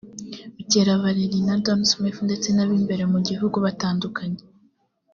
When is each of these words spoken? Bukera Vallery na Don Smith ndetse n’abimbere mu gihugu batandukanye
Bukera 0.55 1.01
Vallery 1.01 1.39
na 1.47 1.55
Don 1.63 1.81
Smith 1.91 2.19
ndetse 2.27 2.47
n’abimbere 2.53 3.03
mu 3.13 3.19
gihugu 3.27 3.57
batandukanye 3.65 4.41